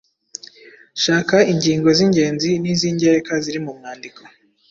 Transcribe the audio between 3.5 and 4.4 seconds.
mu mwandiko.